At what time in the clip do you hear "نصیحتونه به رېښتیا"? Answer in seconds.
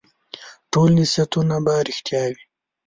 0.99-2.21